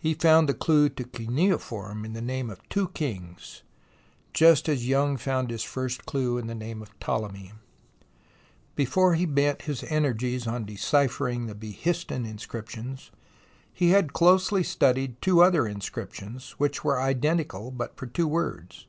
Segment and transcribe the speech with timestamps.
[0.00, 3.62] He found the clue to cuneiform in the name of two kings,
[4.34, 7.52] just as Young found his first clue in the name of Ptolemy.
[8.74, 13.12] Before he bent his energies on deciphering the Behistun inscriptions,
[13.72, 18.88] he had closely studied two other inscriptions which were identical but for two words.